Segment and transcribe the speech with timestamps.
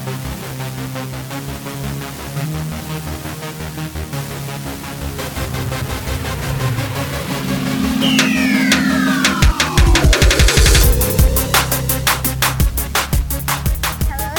[0.00, 0.16] Hello,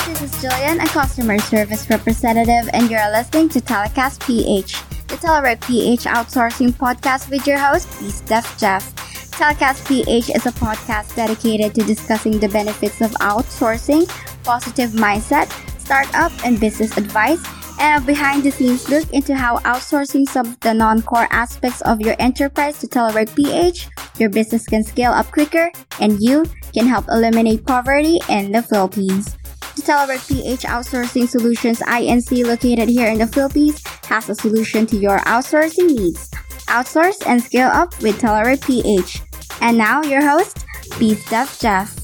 [0.08, 5.62] this is Jillian, a customer service representative, and you're listening to Telecast PH, the Telework
[5.62, 8.96] PH outsourcing podcast with your host, BizDev Jeff.
[9.38, 14.10] Telecast PH is a podcast dedicated to discussing the benefits of outsourcing,
[14.44, 15.50] positive mindset,
[15.80, 17.42] startup, and business advice,
[17.80, 21.82] and a behind the scenes look into how outsourcing some of the non core aspects
[21.82, 23.90] of your enterprise to Telework PH,
[24.20, 29.36] your business can scale up quicker, and you can help eliminate poverty in the Philippines.
[29.76, 34.98] The Telework PH Outsourcing Solutions INC located here in the Philippines has a solution to
[34.98, 36.30] your outsourcing needs.
[36.68, 39.22] Outsource and scale up with Telework PH.
[39.62, 40.66] And now your host,
[41.00, 42.01] BizDev Jeff.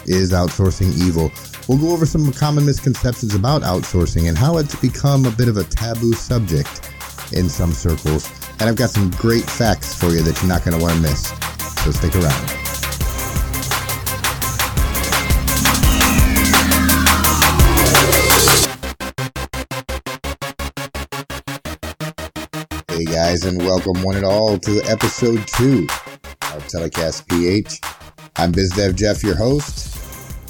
[0.06, 1.32] Is outsourcing evil?
[1.68, 5.56] We'll go over some common misconceptions about outsourcing and how it's become a bit of
[5.56, 6.88] a taboo subject
[7.32, 8.30] in some circles.
[8.60, 11.02] And I've got some great facts for you that you're not going to want to
[11.02, 11.32] miss.
[11.82, 12.65] So stick around.
[23.36, 25.86] Guys, and welcome one and all to episode two
[26.54, 27.80] of Telecast PH.
[28.36, 29.94] I'm BizDev Jeff, your host.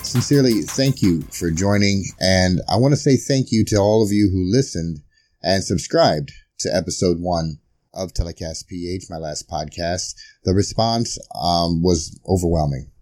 [0.05, 4.13] Sincerely, thank you for joining, and I want to say thank you to all of
[4.13, 5.01] you who listened
[5.43, 7.59] and subscribed to episode one
[7.93, 10.15] of Telecast PH, my last podcast.
[10.45, 12.93] The response um, was overwhelming.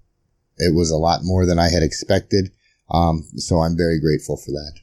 [0.56, 2.52] It was a lot more than I had expected,
[2.90, 4.80] um, so I'm very grateful for that.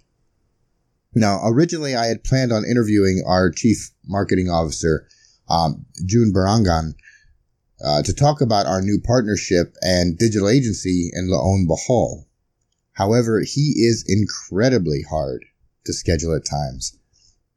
[1.14, 5.08] Now, originally I had planned on interviewing our chief marketing officer,
[5.50, 6.94] um, June Barangan,
[7.84, 12.25] uh, to talk about our new partnership and digital agency in Loon Bohol.
[12.94, 15.46] However, he is incredibly hard
[15.85, 16.97] to schedule at times.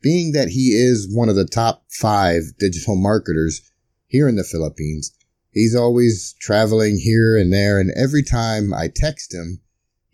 [0.01, 3.63] Being that he is one of the top five digital marketers
[4.07, 5.13] here in the Philippines,
[5.51, 9.61] he's always traveling here and there, and every time I text him,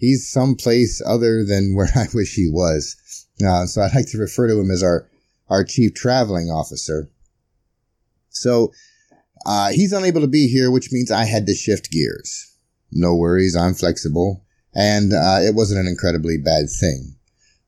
[0.00, 2.97] he's someplace other than where I wish he was.
[3.47, 5.09] Uh, so I'd like to refer to him as our,
[5.49, 7.11] our chief traveling officer.
[8.31, 8.72] So,
[9.47, 12.55] uh, he's unable to be here, which means I had to shift gears.
[12.93, 13.56] No worries.
[13.56, 14.44] I'm flexible
[14.75, 17.17] and, uh, it wasn't an incredibly bad thing.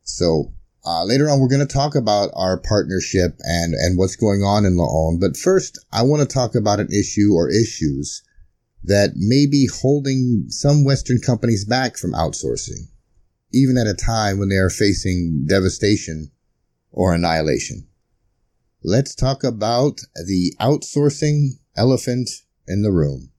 [0.03, 0.53] So,
[0.84, 4.64] uh, later on, we're going to talk about our partnership and, and what's going on
[4.64, 5.19] in Loon.
[5.20, 8.22] But first, I want to talk about an issue or issues
[8.84, 12.88] that may be holding some Western companies back from outsourcing
[13.53, 16.31] even at a time when they are facing devastation
[16.91, 17.87] or annihilation.
[18.82, 22.31] Let's talk about the outsourcing elephant
[22.66, 23.31] in the room.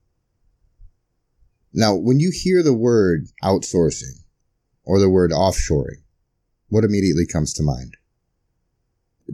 [1.72, 4.22] Now, when you hear the word outsourcing
[4.84, 6.02] or the word offshoring,
[6.68, 7.96] what immediately comes to mind?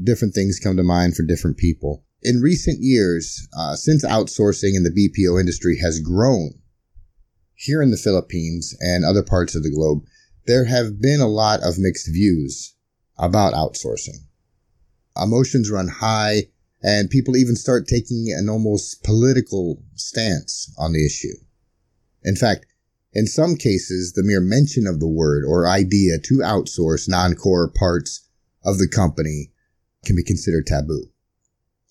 [0.02, 2.04] Different things come to mind for different people.
[2.22, 6.60] In recent years, uh, since outsourcing in the BPO industry has grown
[7.54, 10.02] here in the Philippines and other parts of the globe,
[10.46, 12.74] there have been a lot of mixed views
[13.18, 14.26] about outsourcing.
[15.16, 16.48] Emotions run high
[16.82, 21.36] and people even start taking an almost political stance on the issue.
[22.22, 22.66] In fact,
[23.12, 28.28] in some cases, the mere mention of the word or idea to outsource non-core parts
[28.64, 29.52] of the company
[30.04, 31.09] can be considered taboo.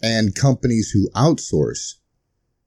[0.02, 1.96] And companies who outsource,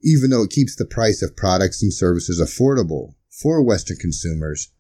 [0.03, 4.71] even though it keeps the price of products and services affordable for Western consumers,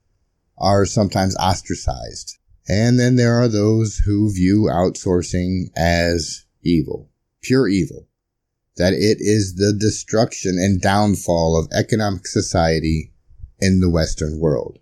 [0.58, 2.38] are sometimes ostracized.
[2.68, 7.10] And then there are those who view outsourcing as evil,
[7.40, 8.06] pure evil,
[8.76, 13.12] that it is the destruction and downfall of economic society
[13.58, 14.78] in the Western world.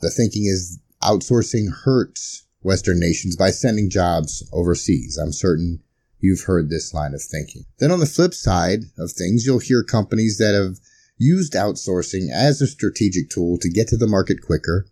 [0.00, 5.18] The thinking is outsourcing hurts Western nations by sending jobs overseas.
[5.18, 5.80] I'm certain
[6.20, 7.64] you've heard this line of thinking.
[7.78, 10.78] Then on the flip side of things, you'll hear companies that have
[11.18, 14.86] used outsourcing as a strategic tool to get to the market quicker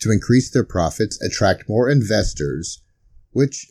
[0.00, 2.82] to increase their profits, attract more investors,
[3.32, 3.66] which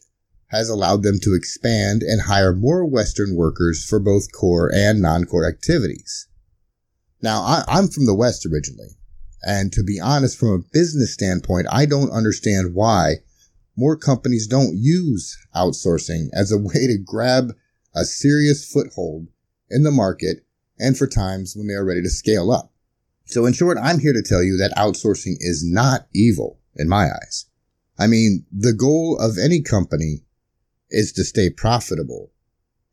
[0.47, 5.47] has allowed them to expand and hire more Western workers for both core and non-core
[5.47, 6.27] activities.
[7.21, 8.97] Now, I, am from the West originally,
[9.41, 13.15] and to be honest, from a business standpoint, I don't understand why
[13.75, 17.53] more companies don't use outsourcing as a way to grab
[17.95, 19.27] a serious foothold
[19.69, 20.45] in the market
[20.79, 22.71] and for times when they are ready to scale up.
[23.25, 27.05] So in short, I'm here to tell you that outsourcing is not evil in my
[27.05, 27.45] eyes.
[27.97, 30.23] I mean, the goal of any company
[30.89, 32.31] is to stay profitable.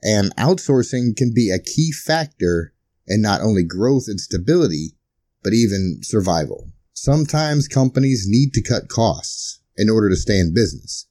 [0.03, 2.73] And outsourcing can be a key factor
[3.07, 4.97] in not only growth and stability,
[5.43, 6.71] but even survival.
[6.93, 11.07] Sometimes companies need to cut costs in order to stay in business,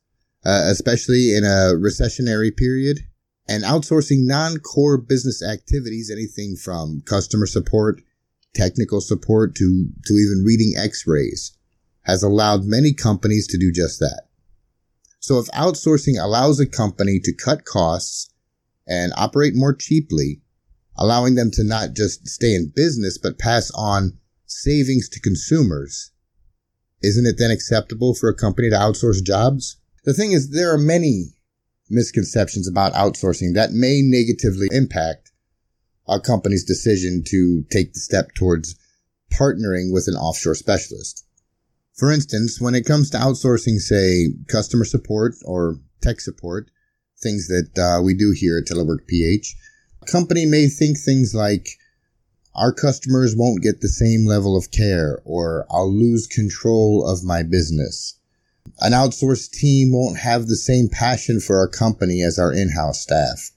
[0.46, 3.00] uh, especially in a recessionary period.
[3.48, 8.02] And outsourcing non-core business activities, anything from customer support,
[8.54, 11.58] technical support to, to even reading x-rays,
[12.04, 14.28] has allowed many companies to do just that.
[15.20, 18.32] So if outsourcing allows a company to cut costs
[18.88, 20.42] and operate more cheaply,
[20.96, 26.12] allowing them to not just stay in business, but pass on savings to consumers,
[27.02, 29.78] isn't it then acceptable for a company to outsource jobs?
[30.06, 31.34] The thing is, there are many
[31.90, 35.32] misconceptions about outsourcing that may negatively impact
[36.08, 38.76] a company's decision to take the step towards
[39.32, 41.26] partnering with an offshore specialist.
[41.96, 46.72] For instance, when it comes to outsourcing, say, customer support or tech support,
[47.22, 49.56] things that uh, we do here at Telework PH,
[50.02, 51.68] a company may think things like,
[52.56, 57.44] our customers won't get the same level of care or I'll lose control of my
[57.44, 58.20] business.
[58.80, 63.52] An outsourced team won't have the same passion for our company as our in-house staff.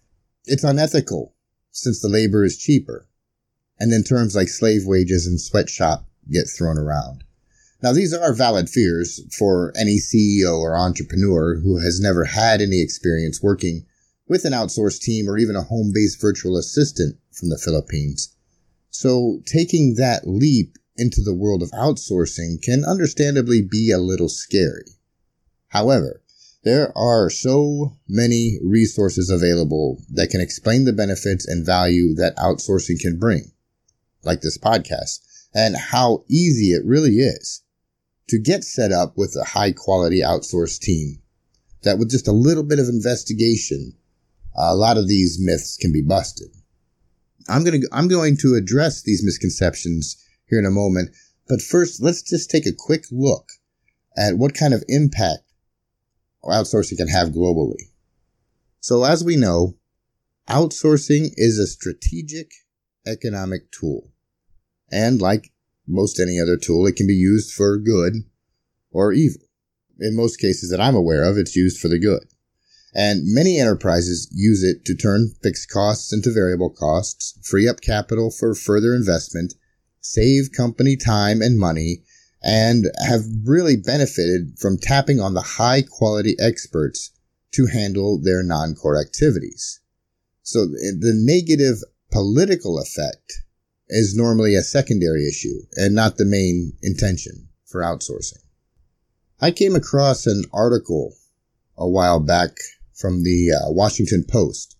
[0.44, 1.34] It's unethical
[1.70, 3.06] since the labor is cheaper.
[3.78, 7.24] And then terms like slave wages and sweatshop get thrown around.
[7.82, 12.80] Now, these are valid fears for any CEO or entrepreneur who has never had any
[12.80, 13.86] experience working
[14.28, 18.31] with an outsourced team or even a home-based virtual assistant from the Philippines.
[18.92, 24.84] So taking that leap into the world of outsourcing can understandably be a little scary.
[25.68, 26.22] However,
[26.62, 33.00] there are so many resources available that can explain the benefits and value that outsourcing
[33.00, 33.50] can bring,
[34.22, 35.20] like this podcast,
[35.54, 37.62] and how easy it really is
[38.28, 41.22] to get set up with a high quality outsourced team
[41.82, 43.94] that with just a little bit of investigation,
[44.54, 46.50] a lot of these myths can be busted.
[47.48, 50.16] I'm going to, I'm going to address these misconceptions
[50.48, 51.10] here in a moment,
[51.48, 53.48] but first let's just take a quick look
[54.16, 55.42] at what kind of impact
[56.44, 57.90] outsourcing can have globally.
[58.80, 59.76] So as we know,
[60.48, 62.50] outsourcing is a strategic
[63.06, 64.10] economic tool.
[64.90, 65.52] And like
[65.86, 68.14] most any other tool, it can be used for good
[68.90, 69.42] or evil.
[70.00, 72.24] In most cases that I'm aware of, it's used for the good.
[72.94, 78.30] And many enterprises use it to turn fixed costs into variable costs, free up capital
[78.30, 79.54] for further investment,
[80.00, 82.02] save company time and money,
[82.42, 87.10] and have really benefited from tapping on the high quality experts
[87.52, 89.80] to handle their non-core activities.
[90.42, 93.32] So eh, the negative political effect
[93.88, 98.42] is normally a secondary issue and not the main intention for outsourcing.
[99.40, 101.14] I came across an article
[101.76, 102.50] a while back
[103.02, 104.76] from the uh, Washington Post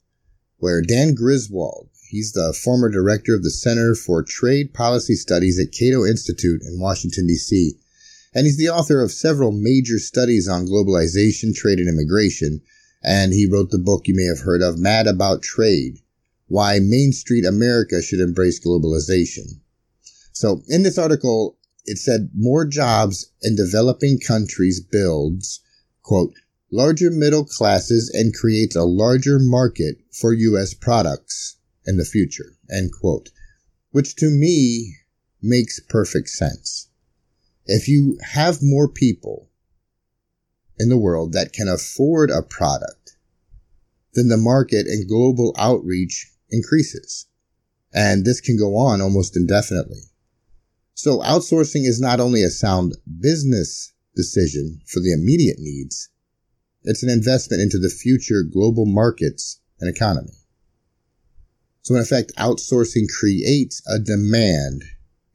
[0.62, 5.72] where Dan Griswold, he's the former director of the Center for Trade Policy Studies at
[5.72, 7.72] Cato Institute in Washington, D.C.,
[8.32, 12.60] and he's the author of several major studies on globalization, trade, and immigration.
[13.02, 15.98] And he wrote the book you may have heard of, Mad About Trade,
[16.46, 19.58] why Main Street America should embrace globalization.
[20.30, 25.58] So in this article, it said more jobs in developing countries builds,
[26.04, 26.34] quote,
[26.72, 30.72] larger middle classes and creates a larger market for U.S.
[30.72, 33.30] products in the future, end quote,
[33.90, 34.96] which to me
[35.42, 36.88] makes perfect sense.
[37.66, 39.50] If you have more people
[40.78, 43.16] in the world that can afford a product,
[44.14, 47.26] then the market and global outreach increases.
[47.92, 50.00] And this can go on almost indefinitely.
[50.94, 56.08] So outsourcing is not only a sound business decision for the immediate needs,
[56.84, 60.32] it's an investment into the future global markets and economy.
[61.82, 64.84] So in effect, outsourcing creates a demand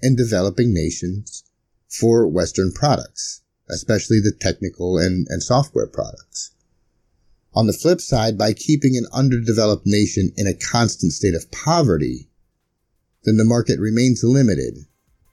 [0.01, 1.43] in developing nations
[1.89, 6.51] for Western products, especially the technical and, and software products.
[7.53, 12.29] On the flip side, by keeping an underdeveloped nation in a constant state of poverty,
[13.23, 14.85] then the market remains limited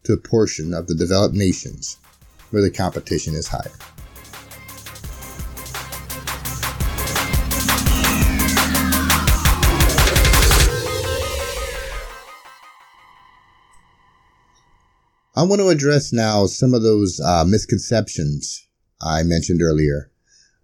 [0.04, 1.98] to a portion of the developed nations
[2.50, 3.93] where the competition is higher.
[15.36, 18.68] I want to address now some of those uh, misconceptions
[19.02, 20.12] I mentioned earlier.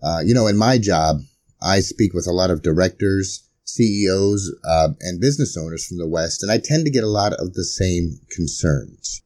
[0.01, 1.23] Uh, you know, in my job,
[1.61, 6.45] I speak with a lot of directors, CEOs, uh, and business owners from the West,
[6.45, 9.23] and I tend to get a lot of the same concerns.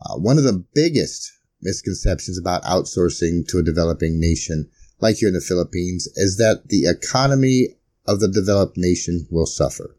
[0.00, 5.34] Uh, one of the biggest misconceptions about outsourcing to a developing nation like here in
[5.34, 7.76] the Philippines is that the economy
[8.06, 9.96] of the developed nation will suffer.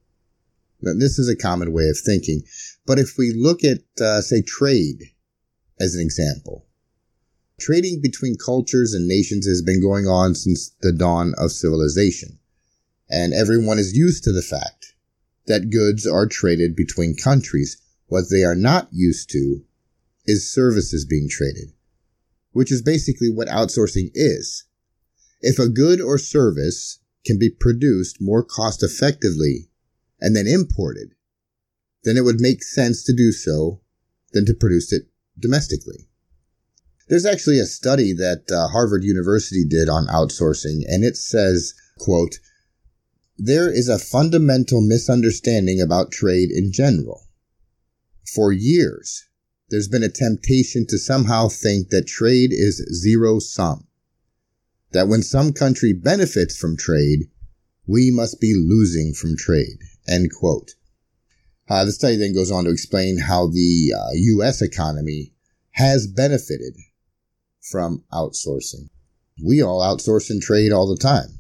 [0.82, 2.44] Now, this is a common way of thinking,
[2.86, 5.04] but if we look at, uh, say, trade
[5.80, 6.66] as an example,
[7.60, 12.40] trading between cultures and nations has been going on since the dawn of civilization,
[13.10, 14.96] and everyone is used to the fact
[15.48, 17.78] that goods are traded between countries.
[18.08, 19.64] What they are not used to
[20.26, 21.74] is services being traded,
[22.52, 24.66] which is basically what outsourcing is.
[25.42, 29.70] If a good or service can be produced more cost effectively
[30.20, 31.13] and then imported,
[32.04, 33.82] then it would make sense to do so
[34.34, 35.04] than to produce it
[35.40, 36.08] domestically.
[37.08, 42.40] There's actually a study that uh, Harvard University did on outsourcing, and it says, quote,
[43.38, 47.28] there is a fundamental misunderstanding about trade in general.
[48.34, 49.26] For years,
[49.70, 53.88] there's been a temptation to somehow think that trade is zero sum.
[54.92, 57.30] That when some country benefits from trade,
[57.88, 59.80] we must be losing from trade.
[60.08, 60.76] End quote.
[61.70, 64.62] Uh, the study then goes on to explain how the uh, U.S.
[64.62, 65.32] economy
[65.72, 66.76] has benefited
[67.62, 68.90] from outsourcing.
[69.44, 71.40] We all outsource and trade all the time.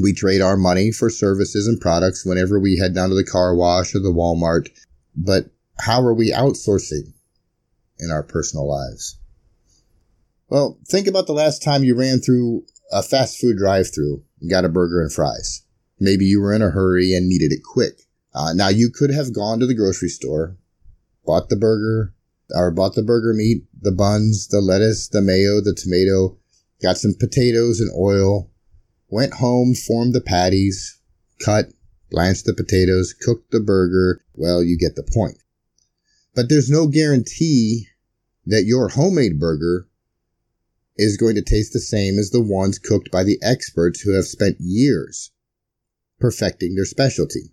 [0.00, 3.54] We trade our money for services and products whenever we head down to the car
[3.54, 4.68] wash or the Walmart.
[5.14, 7.12] But how are we outsourcing
[7.98, 9.18] in our personal lives?
[10.48, 14.50] Well, think about the last time you ran through a fast food drive through and
[14.50, 15.62] got a burger and fries.
[15.98, 18.02] Maybe you were in a hurry and needed it quick.
[18.34, 20.56] Uh, now you could have gone to the grocery store,
[21.24, 22.14] bought the burger,
[22.50, 26.38] or bought the burger meat, the buns, the lettuce, the mayo, the tomato,
[26.82, 28.50] got some potatoes and oil,
[29.08, 30.98] went home, formed the patties,
[31.44, 31.66] cut,
[32.10, 34.24] blanched the potatoes, cooked the burger.
[34.34, 35.38] Well, you get the point.
[36.34, 37.88] But there's no guarantee
[38.46, 39.88] that your homemade burger
[40.96, 44.24] is going to taste the same as the ones cooked by the experts who have
[44.24, 45.30] spent years
[46.20, 47.51] perfecting their specialty,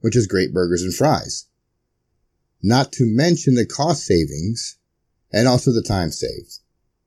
[0.00, 1.46] which is great burgers and fries.
[2.62, 4.76] Not to mention the cost savings
[5.32, 6.58] and also the time saved.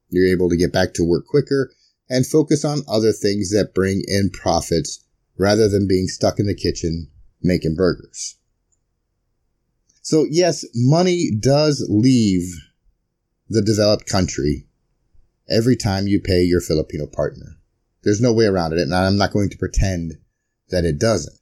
[0.09, 1.71] You're able to get back to work quicker
[2.09, 5.03] and focus on other things that bring in profits
[5.37, 7.09] rather than being stuck in the kitchen
[7.41, 8.37] making burgers.
[10.01, 12.53] So yes, money does leave
[13.49, 14.67] the developed country
[15.49, 17.57] every time you pay your Filipino partner.
[18.03, 20.17] There's no way around it, and I'm not going to pretend
[20.69, 21.37] that it doesn't.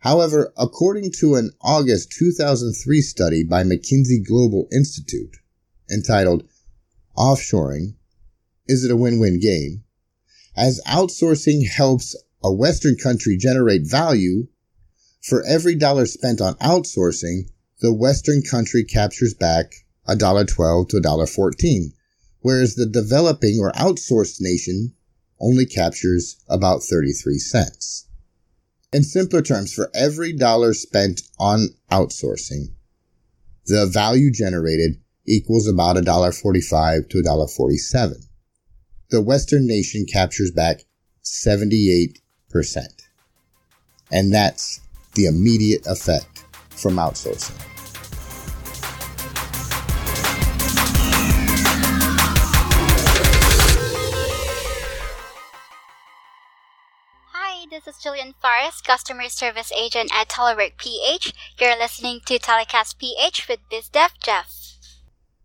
[0.00, 5.36] However, according to an August 2003 study by McKinsey Global Institute
[5.90, 6.44] entitled
[7.18, 7.96] Offshoring,
[8.66, 9.84] Is it a Win-Win Game?
[10.56, 14.48] As outsourcing helps a Western country generate value,
[15.20, 21.92] for every dollar spent on outsourcing, the Western country captures back $1.12 to $1.14,
[22.40, 24.94] whereas the developing or outsourced nation
[25.38, 28.06] only captures about 33 cents.
[28.92, 32.74] In simpler terms, for every dollar spent on outsourcing,
[33.66, 38.26] the value generated equals about $1.45 to $1.47
[39.10, 40.84] the Western nation captures back
[41.24, 42.14] 78%.
[44.12, 44.80] And that's
[45.14, 47.79] the immediate effect from outsourcing.
[58.02, 61.34] Julian Faris, Customer Service Agent at Telework PH.
[61.60, 64.56] You're listening to Telecast PH with BizDev Jeff.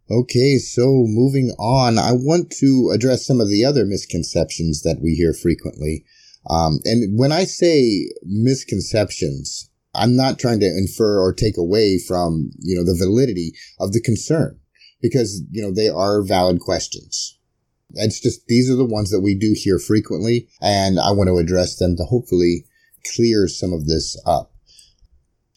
[0.09, 5.15] Okay, so moving on, I want to address some of the other misconceptions that we
[5.15, 6.05] hear frequently.
[6.49, 12.51] Um, and when I say misconceptions, I'm not trying to infer or take away from,
[12.59, 14.59] you know, the validity of the concern
[15.01, 17.37] because, you know, they are valid questions.
[17.93, 21.37] It's just, these are the ones that we do hear frequently and I want to
[21.37, 22.65] address them to hopefully
[23.15, 24.51] clear some of this up.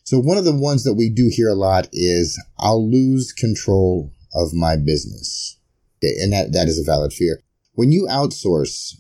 [0.05, 4.13] So one of the ones that we do hear a lot is I'll lose control
[4.33, 5.59] of my business.
[6.03, 7.43] And that, that is a valid fear.
[7.75, 8.95] When you outsource,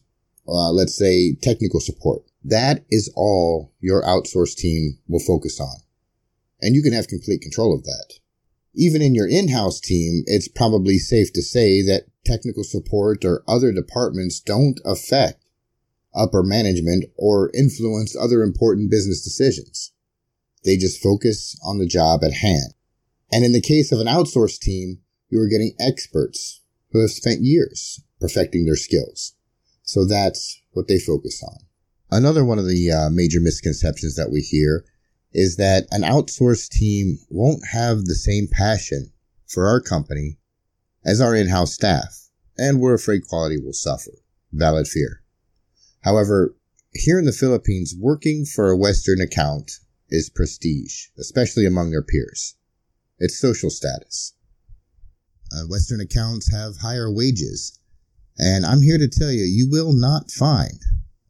[0.46, 5.76] uh, let's say technical support, that is all your outsourced team will focus on.
[6.60, 8.14] And you can have complete control of that.
[8.80, 13.72] Even in your in-house team, it's probably safe to say that technical support or other
[13.72, 15.44] departments don't affect
[16.14, 19.92] upper management or influence other important business decisions.
[20.64, 22.74] They just focus on the job at hand.
[23.32, 27.40] And in the case of an outsourced team, you are getting experts who have spent
[27.42, 29.34] years perfecting their skills.
[29.82, 31.58] So that's what they focus on.
[32.12, 34.84] Another one of the uh, major misconceptions that we hear
[35.32, 39.12] is that an outsourced team won't have the same passion
[39.46, 40.38] for our company
[41.04, 44.12] as our in-house staff, and we're afraid quality will suffer.
[44.52, 45.22] Valid fear.
[46.02, 46.54] However,
[46.94, 49.72] here in the Philippines, working for a Western account
[50.10, 52.54] is prestige, especially among their peers.
[53.18, 54.34] It's social status.
[55.52, 57.78] Uh, Western accounts have higher wages,
[58.38, 60.80] and I'm here to tell you, you will not find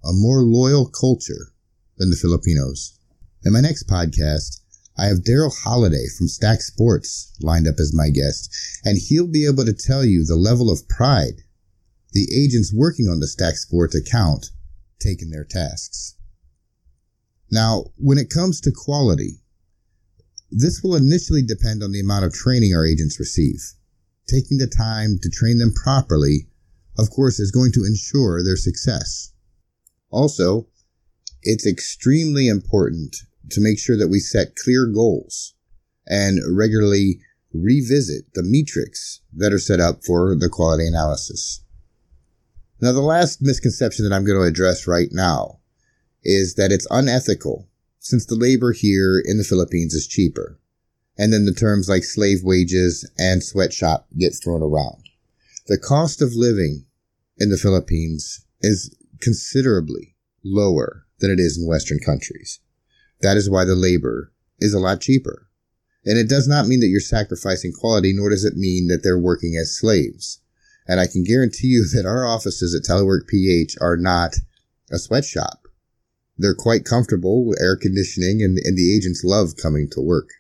[0.05, 1.53] a more loyal culture
[1.97, 2.98] than the Filipinos.
[3.45, 4.63] In my next podcast,
[4.99, 8.51] I have Daryl Holiday from Stack Sports lined up as my guest,
[8.85, 11.43] and he'll be able to tell you the level of pride
[12.13, 14.51] the agents working on the Stack Sports account
[14.99, 16.17] take in their tasks.
[17.49, 19.41] Now, when it comes to quality,
[20.51, 23.61] this will initially depend on the amount of training our agents receive.
[24.27, 26.49] Taking the time to train them properly,
[26.99, 29.33] of course, is going to ensure their success.
[30.11, 30.67] Also,
[31.43, 33.15] it's extremely important
[33.51, 35.55] to make sure that we set clear goals
[36.07, 37.21] and regularly
[37.53, 41.63] revisit the metrics that are set up for the quality analysis.
[42.81, 45.59] Now, the last misconception that I'm going to address right now
[46.23, 50.59] is that it's unethical since the labor here in the Philippines is cheaper.
[51.17, 55.09] And then the terms like slave wages and sweatshop get thrown around.
[55.67, 56.87] The cost of living
[57.39, 60.15] in the Philippines is considerably
[60.45, 62.61] lower than it is in Western countries.
[63.21, 65.49] That is why the labor is a lot cheaper.
[66.05, 69.19] And it does not mean that you're sacrificing quality, nor does it mean that they're
[69.19, 70.41] working as slaves.
[70.87, 74.37] And I can guarantee you that our offices at Telework PH are not
[74.91, 75.69] a sweatshop.
[76.39, 80.31] They're quite comfortable with air conditioning and, and the agents love coming to work.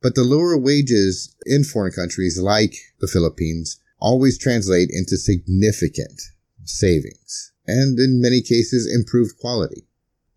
[0.00, 6.22] But the lower wages in foreign countries like the Philippines always translate into significant
[6.64, 9.86] savings and in many cases improved quality.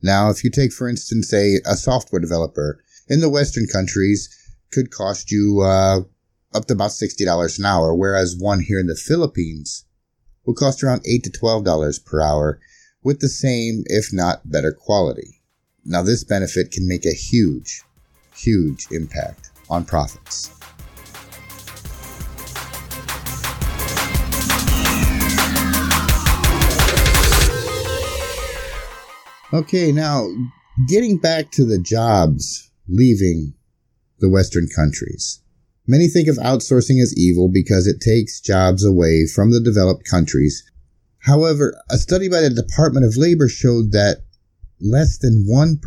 [0.03, 4.29] Now, if you take, for instance, say a software developer in the Western countries
[4.69, 6.01] could cost you uh,
[6.53, 9.85] up to about $60 an hour, whereas one here in the Philippines
[10.45, 12.59] will cost around 8 to $12 per hour
[13.01, 15.41] with the same, if not better quality.
[15.85, 17.83] Now, this benefit can make a huge,
[18.35, 20.51] huge impact on profits.
[29.53, 30.27] Okay, now
[30.87, 33.53] getting back to the jobs leaving
[34.17, 35.43] the Western countries.
[35.85, 40.63] Many think of outsourcing as evil because it takes jobs away from the developed countries.
[41.19, 44.23] However, a study by the Department of Labor showed that
[44.81, 45.77] less than 1%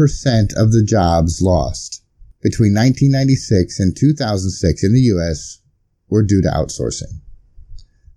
[0.57, 2.05] of the jobs lost
[2.43, 5.61] between 1996 and 2006 in the US
[6.09, 7.21] were due to outsourcing.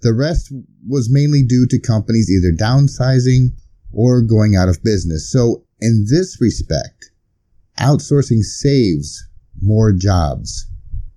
[0.02, 0.54] The rest
[0.88, 3.54] was mainly due to companies either downsizing
[3.92, 5.32] or going out of business.
[5.32, 7.12] So in this respect,
[7.80, 9.26] outsourcing saves
[9.62, 10.68] more jobs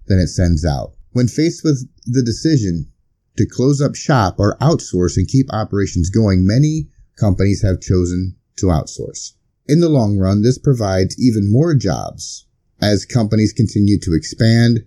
[0.06, 0.94] than it sends out.
[1.12, 2.90] When faced with the decision
[3.36, 8.66] to close up shop or outsource and keep operations going, many companies have chosen to
[8.66, 9.32] outsource.
[9.66, 12.46] In the long run, this provides even more jobs
[12.80, 14.84] as companies continue to expand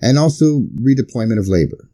[0.00, 1.90] and also redeployment of labor.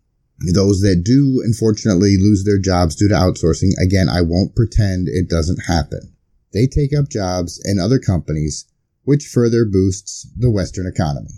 [0.55, 5.29] Those that do unfortunately lose their jobs due to outsourcing, again, I won't pretend it
[5.29, 6.15] doesn't happen.
[6.53, 8.65] They take up jobs in other companies,
[9.05, 11.31] which further boosts the Western economy.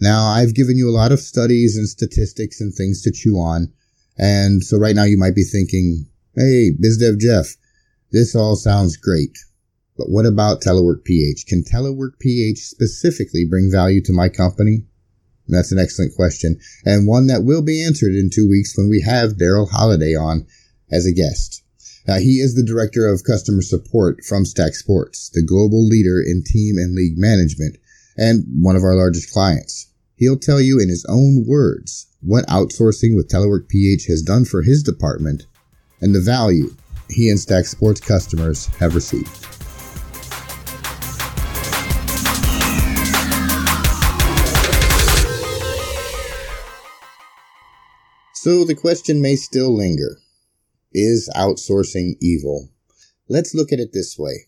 [0.00, 3.72] Now, I've given you a lot of studies and statistics and things to chew on.
[4.16, 7.56] And so right now you might be thinking, Hey, BizDev Jeff,
[8.10, 9.38] this all sounds great.
[9.96, 11.46] But what about Telework PH?
[11.46, 14.84] Can Telework PH specifically bring value to my company?
[15.48, 18.88] And that's an excellent question and one that will be answered in two weeks when
[18.88, 20.46] we have Daryl Holiday on
[20.92, 21.62] as a guest.
[22.06, 26.78] He is the director of customer support from Stack Sports, the global leader in team
[26.78, 27.76] and league management
[28.16, 29.90] and one of our largest clients.
[30.16, 34.62] He'll tell you in his own words what outsourcing with Telework PH has done for
[34.62, 35.46] his department
[36.00, 36.74] and the value
[37.10, 39.57] he and Stack Sports customers have received.
[48.48, 50.20] So the question may still linger.
[50.90, 52.70] Is outsourcing evil?
[53.28, 54.46] Let's look at it this way.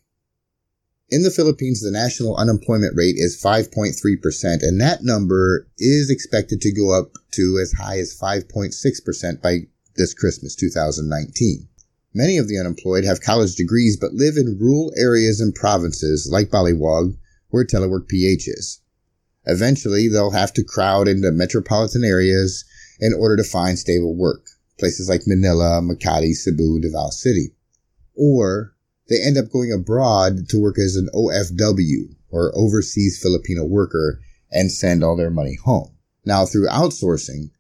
[1.11, 6.73] In the Philippines, the national unemployment rate is 5.3%, and that number is expected to
[6.73, 11.69] go up to as high as 5.6% by this Christmas 2019.
[12.15, 16.49] Many of the unemployed have college degrees but live in rural areas and provinces like
[16.49, 17.19] Baliwag,
[17.51, 18.81] where Telework PH is.
[19.45, 22.65] Eventually, they'll have to crowd into metropolitan areas
[23.01, 24.47] in order to find stable work,
[24.79, 27.55] places like Manila, Makati, Cebu, Davao City.
[28.15, 28.75] Or
[29.09, 34.21] they end up going abroad to work as an OFW or overseas Filipino worker
[34.53, 35.97] and send all their money home.
[36.25, 37.51] Now through outsourcing,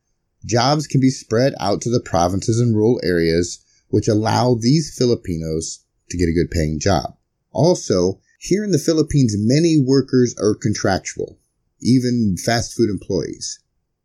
[0.45, 5.85] jobs can be spread out to the provinces and rural areas, which allow these Filipinos
[6.11, 7.17] to get a good paying job.
[7.53, 11.39] Also, here in the Philippines, many workers are contractual,
[11.81, 13.59] even fast food employees.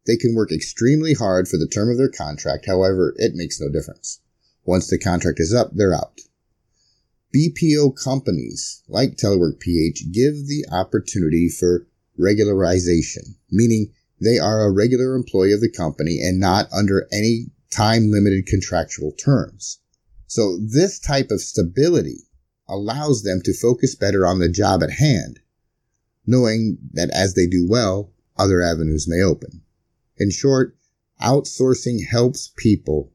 [0.06, 2.66] They can work extremely hard for the term of their contract.
[2.68, 4.20] However, it makes no difference.
[4.64, 6.22] Once the contract is up, they're out.
[7.36, 11.88] BPO companies like Telework PH give the opportunity for
[12.18, 13.92] regularization, meaning
[14.22, 19.12] they are a regular employee of the company and not under any time limited contractual
[19.12, 19.80] terms.
[20.28, 22.28] So this type of stability
[22.68, 25.40] allows them to focus better on the job at hand,
[26.26, 29.62] knowing that as they do well, other avenues may open.
[30.18, 30.78] In short,
[31.22, 33.12] outsourcing helps people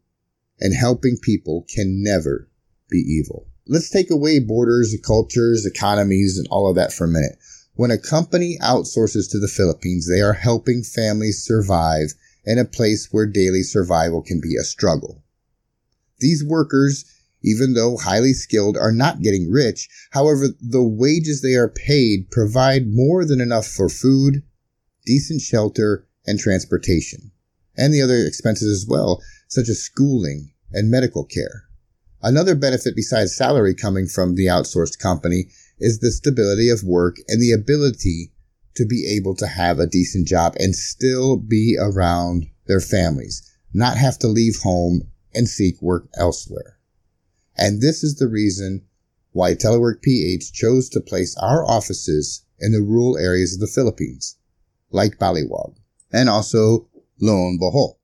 [0.61, 2.49] and helping people can never
[2.89, 3.47] be evil.
[3.67, 7.39] Let's take away borders, cultures, economies, and all of that for a minute.
[7.75, 13.09] When a company outsources to the Philippines, they are helping families survive in a place
[13.11, 15.23] where daily survival can be a struggle.
[16.19, 17.05] These workers
[17.43, 19.89] even though highly skilled, are not getting rich.
[20.11, 24.43] However, the wages they are paid provide more than enough for food,
[25.07, 27.31] decent shelter, and transportation,
[27.77, 31.65] and the other expenses as well, such as schooling and medical care.
[32.23, 37.41] Another benefit besides salary coming from the outsourced company is the stability of work and
[37.41, 38.33] the ability
[38.75, 43.97] to be able to have a decent job and still be around their families, not
[43.97, 45.03] have to leave home
[45.35, 46.79] and seek work elsewhere.
[47.57, 48.83] And this is the reason
[49.33, 54.37] why Telework PH chose to place our offices in the rural areas of the Philippines,
[54.91, 55.77] like Baliwag,
[56.13, 57.99] and also Leon, Bohol.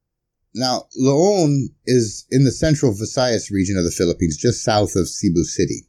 [0.54, 5.44] Now, Leon is in the central Visayas region of the Philippines, just south of Cebu
[5.44, 5.86] City.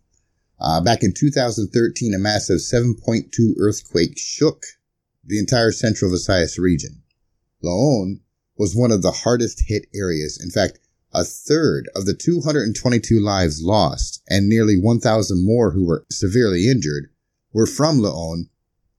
[0.59, 4.63] Uh, back in 2013, a massive 7.2 earthquake shook
[5.23, 7.03] the entire central Visayas region.
[7.61, 8.21] Leon
[8.57, 10.39] was one of the hardest hit areas.
[10.41, 10.79] In fact,
[11.13, 17.09] a third of the 222 lives lost and nearly 1,000 more who were severely injured
[17.53, 18.49] were from Leon,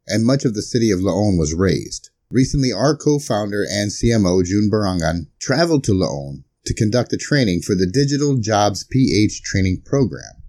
[0.06, 2.10] and much of the city of Leon was razed.
[2.30, 7.74] Recently, our co-founder and CMO, June Barangan, traveled to Loon to conduct a training for
[7.74, 10.42] the Digital Jobs PH training program.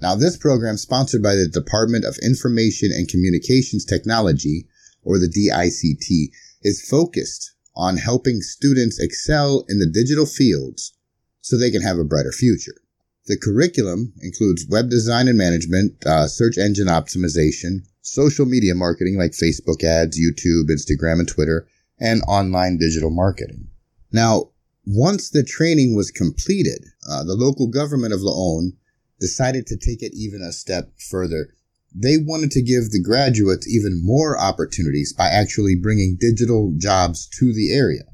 [0.00, 4.66] Now, this program, sponsored by the Department of Information and Communications Technology,
[5.02, 6.30] or the DICT,
[6.62, 10.94] is focused on helping students excel in the digital fields
[11.42, 12.80] so they can have a brighter future.
[13.26, 19.32] The curriculum includes web design and management, uh, search engine optimization, social media marketing like
[19.32, 23.68] Facebook ads, YouTube, Instagram, and Twitter, and online digital marketing.
[24.12, 24.50] Now,
[24.86, 28.76] once the training was completed, uh, the local government of Loon
[29.20, 31.50] decided to take it even a step further
[31.94, 37.52] they wanted to give the graduates even more opportunities by actually bringing digital jobs to
[37.52, 38.04] the area.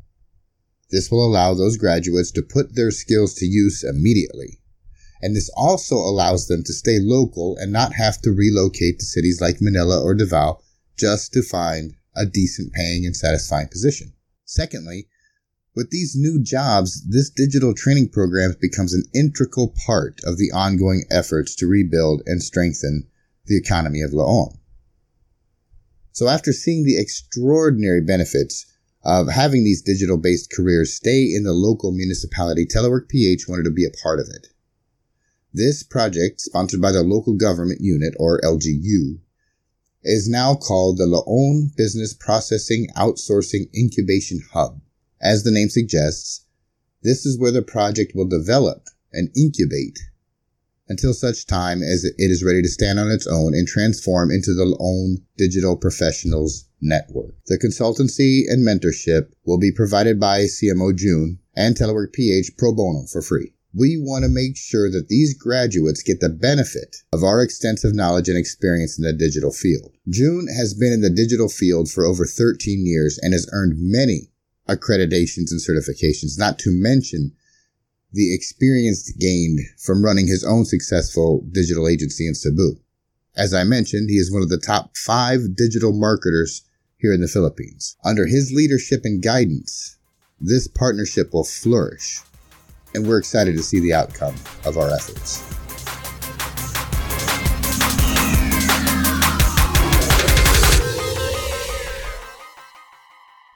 [0.90, 4.60] This will allow those graduates to put their skills to use immediately.
[5.22, 9.40] And this also allows them to stay local and not have to relocate to cities
[9.40, 10.60] like Manila or Davao
[10.98, 14.12] just to find a decent paying and satisfying position.
[14.44, 15.08] Secondly,
[15.74, 21.04] with these new jobs, this digital training program becomes an integral part of the ongoing
[21.10, 23.06] efforts to rebuild and strengthen
[23.44, 24.58] the economy of Leon.
[26.12, 28.64] So after seeing the extraordinary benefits
[29.04, 33.70] of having these digital based careers stay in the local municipality, Telework PH wanted to
[33.70, 34.48] be a part of it.
[35.56, 39.20] This project, sponsored by the local government unit or LGU,
[40.02, 44.82] is now called the Leon Business Processing Outsourcing Incubation Hub.
[45.18, 46.42] As the name suggests,
[47.02, 49.98] this is where the project will develop and incubate
[50.90, 54.52] until such time as it is ready to stand on its own and transform into
[54.52, 57.34] the own digital professionals network.
[57.46, 63.06] The consultancy and mentorship will be provided by CMO June and Telework PH pro bono
[63.06, 63.54] for free.
[63.76, 68.26] We want to make sure that these graduates get the benefit of our extensive knowledge
[68.26, 69.92] and experience in the digital field.
[70.08, 74.30] June has been in the digital field for over 13 years and has earned many
[74.66, 77.32] accreditations and certifications, not to mention
[78.12, 82.80] the experience gained from running his own successful digital agency in Cebu.
[83.36, 86.62] As I mentioned, he is one of the top five digital marketers
[86.96, 87.96] here in the Philippines.
[88.02, 89.98] Under his leadership and guidance,
[90.40, 92.22] this partnership will flourish,
[92.96, 95.44] and we're excited to see the outcome of our efforts.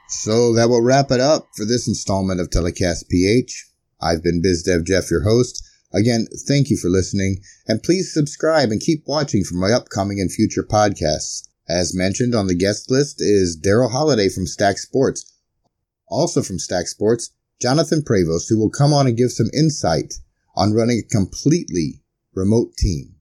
[0.09, 3.67] So that will wrap it up for this installment of Telecast PH.
[4.03, 5.67] I've been BizDev Jeff, your host.
[5.93, 10.31] Again, thank you for listening, and please subscribe and keep watching for my upcoming and
[10.31, 11.49] future podcasts.
[11.69, 15.33] As mentioned on the guest list is Daryl Holiday from Stack Sports.
[16.09, 20.15] Also from Stack Sports, Jonathan Prevost, who will come on and give some insight
[20.57, 22.03] on running a completely
[22.35, 23.15] remote team.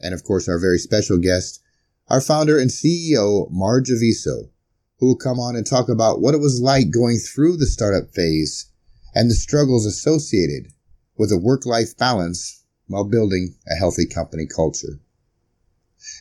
[0.00, 1.60] And of course, our very special guest,
[2.08, 4.50] our founder and CEO, Marge Aviso,
[4.98, 8.14] who will come on and talk about what it was like going through the startup
[8.14, 8.70] phase
[9.14, 10.70] and the struggles associated
[11.16, 15.00] with a work-life balance while building a healthy company culture.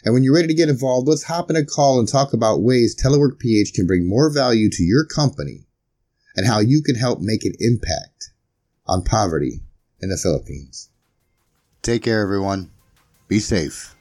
[0.03, 2.61] And when you're ready to get involved, let's hop in a call and talk about
[2.61, 5.65] ways Telework PH can bring more value to your company
[6.35, 8.31] and how you can help make an impact
[8.87, 9.61] on poverty
[10.01, 10.89] in the Philippines.
[11.81, 12.71] Take care, everyone.
[13.27, 13.95] Be safe.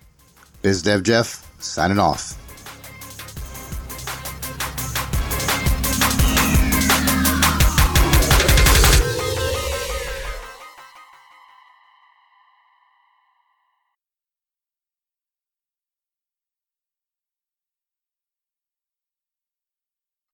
[0.63, 2.44] BizDev Jeff, signing off.